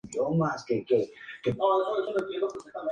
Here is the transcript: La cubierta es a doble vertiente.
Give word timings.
La 0.03 0.09
cubierta 0.23 0.95
es 0.95 1.11
a 1.45 1.55
doble 1.57 2.13
vertiente. 2.19 2.57